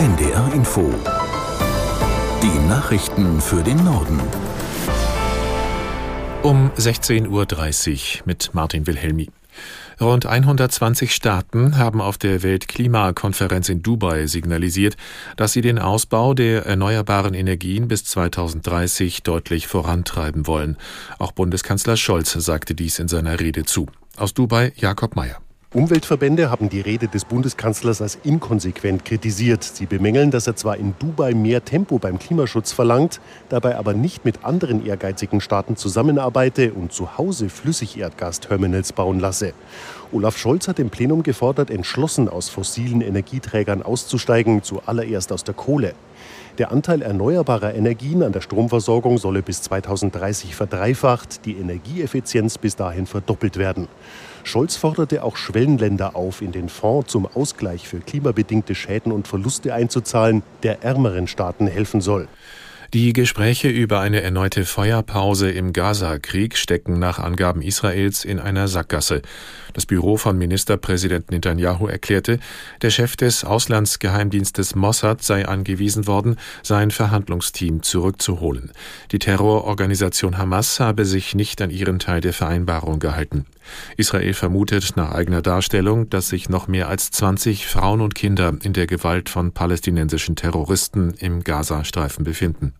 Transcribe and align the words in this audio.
NDR 0.00 0.50
Info. 0.54 0.90
Die 2.42 2.68
Nachrichten 2.70 3.38
für 3.38 3.62
den 3.62 3.84
Norden. 3.84 4.18
Um 6.42 6.70
16.30 6.70 7.28
Uhr 7.28 8.22
mit 8.24 8.54
Martin 8.54 8.86
Wilhelmi. 8.86 9.28
Rund 10.00 10.24
120 10.24 11.14
Staaten 11.14 11.76
haben 11.76 12.00
auf 12.00 12.16
der 12.16 12.42
Weltklimakonferenz 12.42 13.68
in 13.68 13.82
Dubai 13.82 14.26
signalisiert, 14.26 14.96
dass 15.36 15.52
sie 15.52 15.60
den 15.60 15.78
Ausbau 15.78 16.32
der 16.32 16.64
erneuerbaren 16.64 17.34
Energien 17.34 17.86
bis 17.86 18.06
2030 18.06 19.22
deutlich 19.22 19.66
vorantreiben 19.66 20.46
wollen. 20.46 20.78
Auch 21.18 21.32
Bundeskanzler 21.32 21.98
Scholz 21.98 22.32
sagte 22.32 22.74
dies 22.74 22.98
in 23.00 23.08
seiner 23.08 23.38
Rede 23.38 23.66
zu. 23.66 23.84
Aus 24.16 24.32
Dubai 24.32 24.72
Jakob 24.76 25.14
Mayer. 25.14 25.42
Umweltverbände 25.72 26.50
haben 26.50 26.68
die 26.68 26.80
Rede 26.80 27.06
des 27.06 27.24
Bundeskanzlers 27.24 28.02
als 28.02 28.18
inkonsequent 28.24 29.04
kritisiert. 29.04 29.62
Sie 29.62 29.86
bemängeln, 29.86 30.32
dass 30.32 30.48
er 30.48 30.56
zwar 30.56 30.76
in 30.76 30.96
Dubai 30.98 31.32
mehr 31.32 31.64
Tempo 31.64 32.00
beim 32.00 32.18
Klimaschutz 32.18 32.72
verlangt, 32.72 33.20
dabei 33.50 33.76
aber 33.76 33.94
nicht 33.94 34.24
mit 34.24 34.44
anderen 34.44 34.84
ehrgeizigen 34.84 35.40
Staaten 35.40 35.76
zusammenarbeite 35.76 36.72
und 36.72 36.92
zu 36.92 37.16
Hause 37.18 37.48
Flüssigerdgasterminals 37.48 38.92
bauen 38.92 39.20
lasse. 39.20 39.52
Olaf 40.10 40.36
Scholz 40.36 40.66
hat 40.66 40.80
im 40.80 40.90
Plenum 40.90 41.22
gefordert, 41.22 41.70
entschlossen 41.70 42.28
aus 42.28 42.48
fossilen 42.48 43.00
Energieträgern 43.00 43.84
auszusteigen, 43.84 44.64
zuallererst 44.64 45.30
aus 45.30 45.44
der 45.44 45.54
Kohle. 45.54 45.94
Der 46.58 46.72
Anteil 46.72 47.02
erneuerbarer 47.02 47.74
Energien 47.74 48.22
an 48.22 48.32
der 48.32 48.40
Stromversorgung 48.40 49.18
solle 49.18 49.42
bis 49.42 49.62
2030 49.62 50.54
verdreifacht, 50.54 51.44
die 51.46 51.56
Energieeffizienz 51.56 52.58
bis 52.58 52.76
dahin 52.76 53.06
verdoppelt 53.06 53.56
werden. 53.56 53.88
Scholz 54.44 54.76
forderte 54.76 55.22
auch 55.22 55.36
Schwellenländer 55.36 56.16
auf, 56.16 56.42
in 56.42 56.52
den 56.52 56.68
Fonds 56.68 57.12
zum 57.12 57.26
Ausgleich 57.26 57.88
für 57.88 58.00
klimabedingte 58.00 58.74
Schäden 58.74 59.12
und 59.12 59.28
Verluste 59.28 59.74
einzuzahlen, 59.74 60.42
der 60.62 60.82
ärmeren 60.82 61.26
Staaten 61.26 61.66
helfen 61.66 62.00
soll. 62.00 62.28
Die 62.92 63.12
Gespräche 63.12 63.68
über 63.68 64.00
eine 64.00 64.20
erneute 64.20 64.64
Feuerpause 64.64 65.48
im 65.48 65.72
Gaza-Krieg 65.72 66.56
stecken 66.56 66.98
nach 66.98 67.20
Angaben 67.20 67.62
Israels 67.62 68.24
in 68.24 68.40
einer 68.40 68.66
Sackgasse. 68.66 69.22
Das 69.74 69.86
Büro 69.86 70.16
von 70.16 70.36
Ministerpräsident 70.36 71.30
Netanyahu 71.30 71.86
erklärte, 71.86 72.40
der 72.82 72.90
Chef 72.90 73.14
des 73.14 73.44
Auslandsgeheimdienstes 73.44 74.74
Mossad 74.74 75.22
sei 75.22 75.46
angewiesen 75.46 76.08
worden, 76.08 76.34
sein 76.64 76.90
Verhandlungsteam 76.90 77.84
zurückzuholen. 77.84 78.72
Die 79.12 79.20
Terrororganisation 79.20 80.36
Hamas 80.36 80.80
habe 80.80 81.04
sich 81.04 81.36
nicht 81.36 81.62
an 81.62 81.70
ihren 81.70 82.00
Teil 82.00 82.20
der 82.20 82.32
Vereinbarung 82.32 82.98
gehalten. 82.98 83.46
Israel 83.98 84.34
vermutet 84.34 84.96
nach 84.96 85.12
eigener 85.12 85.42
Darstellung, 85.42 86.10
dass 86.10 86.30
sich 86.30 86.48
noch 86.48 86.66
mehr 86.66 86.88
als 86.88 87.12
20 87.12 87.68
Frauen 87.68 88.00
und 88.00 88.16
Kinder 88.16 88.52
in 88.64 88.72
der 88.72 88.88
Gewalt 88.88 89.28
von 89.28 89.52
palästinensischen 89.52 90.34
Terroristen 90.34 91.14
im 91.20 91.44
Gazastreifen 91.44 92.24
befinden. 92.24 92.74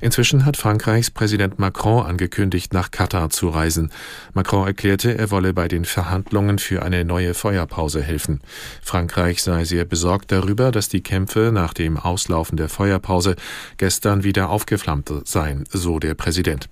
Inzwischen 0.00 0.44
hat 0.44 0.56
Frankreichs 0.56 1.10
Präsident 1.10 1.58
Macron 1.58 2.04
angekündigt, 2.04 2.74
nach 2.74 2.90
Katar 2.90 3.30
zu 3.30 3.48
reisen. 3.48 3.90
Macron 4.34 4.66
erklärte, 4.66 5.16
er 5.16 5.30
wolle 5.30 5.54
bei 5.54 5.68
den 5.68 5.84
Verhandlungen 5.84 6.58
für 6.58 6.82
eine 6.82 7.04
neue 7.04 7.34
Feuerpause 7.34 8.02
helfen. 8.02 8.40
Frankreich 8.82 9.42
sei 9.42 9.64
sehr 9.64 9.84
besorgt 9.84 10.32
darüber, 10.32 10.70
dass 10.70 10.88
die 10.88 11.02
Kämpfe 11.02 11.50
nach 11.52 11.72
dem 11.72 11.96
Auslaufen 11.96 12.56
der 12.56 12.68
Feuerpause 12.68 13.36
gestern 13.78 14.22
wieder 14.22 14.50
aufgeflammt 14.50 15.10
seien, 15.24 15.64
so 15.70 15.98
der 15.98 16.14
Präsident. 16.14 16.68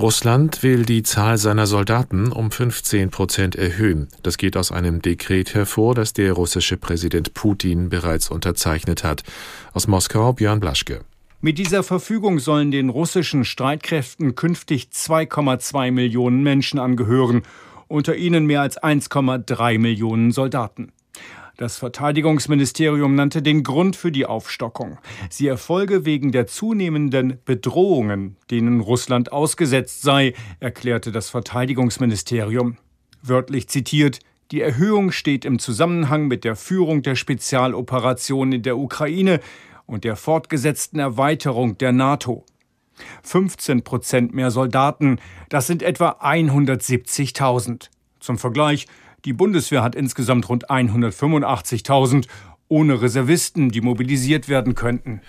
Russland 0.00 0.62
will 0.62 0.84
die 0.84 1.02
Zahl 1.02 1.38
seiner 1.38 1.66
Soldaten 1.66 2.30
um 2.30 2.52
15 2.52 3.10
Prozent 3.10 3.56
erhöhen. 3.56 4.06
Das 4.22 4.38
geht 4.38 4.56
aus 4.56 4.70
einem 4.70 5.02
Dekret 5.02 5.54
hervor, 5.54 5.96
das 5.96 6.12
der 6.12 6.34
russische 6.34 6.76
Präsident 6.76 7.34
Putin 7.34 7.88
bereits 7.88 8.30
unterzeichnet 8.30 9.02
hat. 9.02 9.24
Aus 9.72 9.88
Moskau 9.88 10.34
Björn 10.34 10.60
Blaschke. 10.60 11.00
Mit 11.40 11.58
dieser 11.58 11.82
Verfügung 11.82 12.38
sollen 12.38 12.70
den 12.70 12.90
russischen 12.90 13.44
Streitkräften 13.44 14.36
künftig 14.36 14.90
2,2 14.94 15.90
Millionen 15.90 16.44
Menschen 16.44 16.78
angehören, 16.78 17.42
unter 17.88 18.14
ihnen 18.14 18.46
mehr 18.46 18.60
als 18.60 18.80
1,3 18.80 19.80
Millionen 19.80 20.30
Soldaten. 20.30 20.92
Das 21.58 21.76
Verteidigungsministerium 21.76 23.16
nannte 23.16 23.42
den 23.42 23.64
Grund 23.64 23.96
für 23.96 24.12
die 24.12 24.26
Aufstockung. 24.26 24.98
Sie 25.28 25.48
erfolge 25.48 26.04
wegen 26.04 26.30
der 26.30 26.46
zunehmenden 26.46 27.40
Bedrohungen, 27.44 28.36
denen 28.48 28.78
Russland 28.78 29.32
ausgesetzt 29.32 30.02
sei, 30.02 30.34
erklärte 30.60 31.10
das 31.10 31.30
Verteidigungsministerium. 31.30 32.76
Wörtlich 33.22 33.68
zitiert, 33.68 34.20
die 34.52 34.60
Erhöhung 34.60 35.10
steht 35.10 35.44
im 35.44 35.58
Zusammenhang 35.58 36.28
mit 36.28 36.44
der 36.44 36.54
Führung 36.54 37.02
der 37.02 37.16
Spezialoperation 37.16 38.52
in 38.52 38.62
der 38.62 38.78
Ukraine 38.78 39.40
und 39.84 40.04
der 40.04 40.14
fortgesetzten 40.14 41.00
Erweiterung 41.00 41.76
der 41.76 41.90
NATO. 41.90 42.46
15 43.24 43.82
Prozent 43.82 44.32
mehr 44.32 44.52
Soldaten, 44.52 45.18
das 45.48 45.66
sind 45.66 45.82
etwa 45.82 46.10
170.000. 46.22 47.88
Zum 48.20 48.38
Vergleich, 48.38 48.86
die 49.24 49.32
Bundeswehr 49.32 49.82
hat 49.82 49.94
insgesamt 49.94 50.48
rund 50.48 50.70
185.000 50.70 52.26
ohne 52.68 53.00
Reservisten, 53.00 53.70
die 53.70 53.80
mobilisiert 53.80 54.48
werden 54.48 54.74
könnten. 54.74 55.22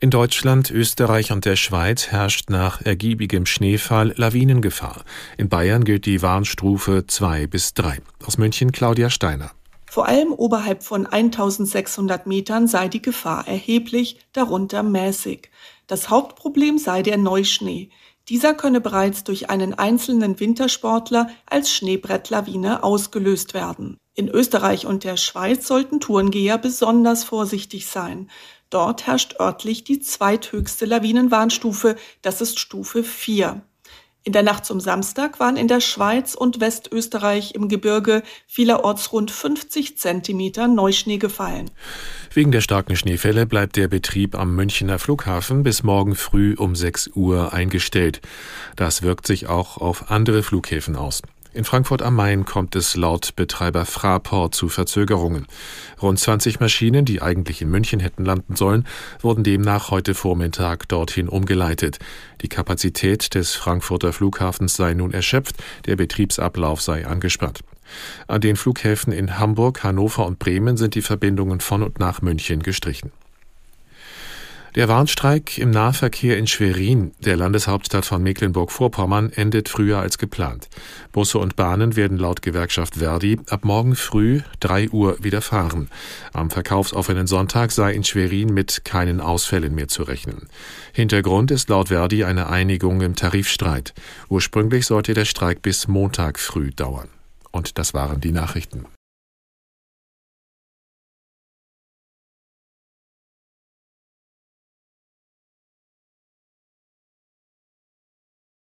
In 0.00 0.10
Deutschland, 0.10 0.70
Österreich 0.70 1.32
und 1.32 1.44
der 1.44 1.56
Schweiz 1.56 2.08
herrscht 2.08 2.50
nach 2.50 2.82
ergiebigem 2.82 3.46
Schneefall 3.46 4.12
Lawinengefahr. 4.16 5.04
In 5.38 5.48
Bayern 5.48 5.84
gilt 5.84 6.04
die 6.04 6.20
Warnstufe 6.20 7.06
2 7.06 7.46
bis 7.46 7.74
3. 7.74 7.98
Aus 8.26 8.36
München 8.36 8.70
Claudia 8.72 9.08
Steiner. 9.08 9.52
Vor 9.86 10.08
allem 10.08 10.32
oberhalb 10.32 10.82
von 10.82 11.06
1600 11.06 12.26
Metern 12.26 12.66
sei 12.66 12.88
die 12.88 13.00
Gefahr 13.00 13.46
erheblich, 13.46 14.18
darunter 14.32 14.82
mäßig. 14.82 15.50
Das 15.86 16.10
Hauptproblem 16.10 16.78
sei 16.78 17.02
der 17.02 17.16
Neuschnee. 17.16 17.90
Dieser 18.28 18.54
könne 18.54 18.80
bereits 18.80 19.24
durch 19.24 19.50
einen 19.50 19.74
einzelnen 19.74 20.40
Wintersportler 20.40 21.28
als 21.46 21.70
Schneebrettlawine 21.72 22.82
ausgelöst 22.82 23.52
werden. 23.52 23.98
In 24.14 24.28
Österreich 24.28 24.86
und 24.86 25.04
der 25.04 25.16
Schweiz 25.16 25.66
sollten 25.66 26.00
Tourengeher 26.00 26.56
besonders 26.56 27.24
vorsichtig 27.24 27.86
sein. 27.86 28.30
Dort 28.70 29.06
herrscht 29.06 29.40
örtlich 29.40 29.84
die 29.84 30.00
zweithöchste 30.00 30.86
Lawinenwarnstufe, 30.86 31.96
das 32.22 32.40
ist 32.40 32.58
Stufe 32.58 33.04
4. 33.04 33.62
In 34.26 34.32
der 34.32 34.42
Nacht 34.42 34.64
zum 34.64 34.80
Samstag 34.80 35.38
waren 35.38 35.58
in 35.58 35.68
der 35.68 35.80
Schweiz 35.80 36.34
und 36.34 36.58
Westösterreich 36.58 37.54
im 37.54 37.68
Gebirge 37.68 38.22
vielerorts 38.46 39.12
rund 39.12 39.30
50 39.30 39.98
Zentimeter 39.98 40.66
Neuschnee 40.66 41.18
gefallen. 41.18 41.70
Wegen 42.32 42.50
der 42.50 42.62
starken 42.62 42.96
Schneefälle 42.96 43.44
bleibt 43.44 43.76
der 43.76 43.86
Betrieb 43.88 44.34
am 44.34 44.56
Münchner 44.56 44.98
Flughafen 44.98 45.62
bis 45.62 45.82
morgen 45.82 46.14
früh 46.14 46.54
um 46.56 46.74
6 46.74 47.10
Uhr 47.14 47.52
eingestellt. 47.52 48.22
Das 48.76 49.02
wirkt 49.02 49.26
sich 49.26 49.46
auch 49.48 49.76
auf 49.76 50.10
andere 50.10 50.42
Flughäfen 50.42 50.96
aus. 50.96 51.20
In 51.54 51.62
Frankfurt 51.62 52.02
am 52.02 52.16
Main 52.16 52.44
kommt 52.44 52.74
es 52.74 52.96
laut 52.96 53.36
Betreiber 53.36 53.86
Fraport 53.86 54.56
zu 54.56 54.68
Verzögerungen. 54.68 55.46
Rund 56.02 56.18
20 56.18 56.58
Maschinen, 56.58 57.04
die 57.04 57.22
eigentlich 57.22 57.62
in 57.62 57.70
München 57.70 58.00
hätten 58.00 58.24
landen 58.24 58.56
sollen, 58.56 58.88
wurden 59.20 59.44
demnach 59.44 59.92
heute 59.92 60.14
Vormittag 60.14 60.88
dorthin 60.88 61.28
umgeleitet. 61.28 62.00
Die 62.42 62.48
Kapazität 62.48 63.36
des 63.36 63.54
Frankfurter 63.54 64.12
Flughafens 64.12 64.74
sei 64.74 64.94
nun 64.94 65.12
erschöpft, 65.12 65.54
der 65.86 65.94
Betriebsablauf 65.94 66.82
sei 66.82 67.06
angespannt. 67.06 67.60
An 68.26 68.40
den 68.40 68.56
Flughäfen 68.56 69.12
in 69.12 69.38
Hamburg, 69.38 69.84
Hannover 69.84 70.26
und 70.26 70.40
Bremen 70.40 70.76
sind 70.76 70.96
die 70.96 71.02
Verbindungen 71.02 71.60
von 71.60 71.84
und 71.84 72.00
nach 72.00 72.20
München 72.20 72.64
gestrichen. 72.64 73.12
Der 74.74 74.88
Warnstreik 74.88 75.56
im 75.58 75.70
Nahverkehr 75.70 76.36
in 76.36 76.48
Schwerin, 76.48 77.12
der 77.20 77.36
Landeshauptstadt 77.36 78.04
von 78.04 78.20
Mecklenburg-Vorpommern, 78.24 79.30
endet 79.30 79.68
früher 79.68 80.00
als 80.00 80.18
geplant. 80.18 80.68
Busse 81.12 81.38
und 81.38 81.54
Bahnen 81.54 81.94
werden 81.94 82.18
laut 82.18 82.42
Gewerkschaft 82.42 82.96
Verdi 82.96 83.38
ab 83.50 83.64
morgen 83.64 83.94
früh 83.94 84.40
3 84.58 84.90
Uhr 84.90 85.16
wieder 85.22 85.42
fahren. 85.42 85.90
Am 86.32 86.50
verkaufsoffenen 86.50 87.28
Sonntag 87.28 87.70
sei 87.70 87.92
in 87.92 88.02
Schwerin 88.02 88.52
mit 88.52 88.84
keinen 88.84 89.20
Ausfällen 89.20 89.76
mehr 89.76 89.86
zu 89.86 90.02
rechnen. 90.02 90.48
Hintergrund 90.92 91.52
ist 91.52 91.68
laut 91.68 91.86
Verdi 91.88 92.24
eine 92.24 92.48
Einigung 92.48 93.00
im 93.00 93.14
Tarifstreit. 93.14 93.94
Ursprünglich 94.28 94.86
sollte 94.86 95.14
der 95.14 95.24
Streik 95.24 95.62
bis 95.62 95.86
Montag 95.86 96.40
früh 96.40 96.72
dauern. 96.72 97.08
Und 97.52 97.78
das 97.78 97.94
waren 97.94 98.20
die 98.20 98.32
Nachrichten. 98.32 98.86